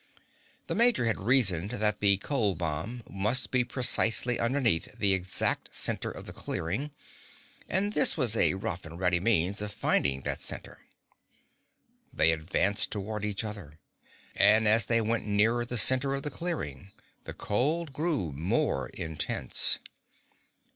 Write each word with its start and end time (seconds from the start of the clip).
The 0.65 0.73
major 0.73 1.05
had 1.05 1.19
reasoned 1.19 1.69
that 1.69 1.99
the 1.99 2.17
cold 2.17 2.57
bomb 2.57 3.03
must 3.07 3.51
be 3.51 3.63
precisely 3.63 4.39
underneath 4.39 4.97
the 4.97 5.13
exact 5.13 5.75
center 5.75 6.09
of 6.09 6.25
the 6.25 6.33
clearing, 6.33 6.89
and 7.69 7.93
this 7.93 8.17
was 8.17 8.35
a 8.35 8.55
rough 8.55 8.83
and 8.83 8.99
ready 8.99 9.19
means 9.19 9.61
of 9.61 9.71
finding 9.71 10.21
that 10.21 10.41
center. 10.41 10.79
They 12.11 12.31
advanced 12.31 12.89
toward 12.89 13.23
each 13.23 13.43
other, 13.43 13.77
and 14.35 14.67
as 14.67 14.87
they 14.87 15.01
went 15.01 15.27
nearer 15.27 15.65
the 15.65 15.77
center 15.77 16.15
of 16.15 16.23
the 16.23 16.31
clearing 16.31 16.89
the 17.25 17.33
cold 17.35 17.93
grew 17.93 18.31
more 18.31 18.89
intense. 18.89 19.77